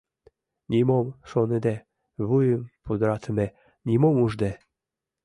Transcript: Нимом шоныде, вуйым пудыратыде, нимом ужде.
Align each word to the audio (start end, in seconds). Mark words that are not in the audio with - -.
Нимом 0.71 1.07
шоныде, 1.29 1.75
вуйым 2.27 2.63
пудыратыде, 2.83 3.47
нимом 3.87 4.15
ужде. 4.25 4.51